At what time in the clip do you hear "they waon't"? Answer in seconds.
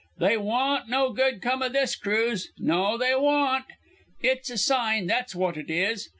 0.17-0.89, 2.97-3.65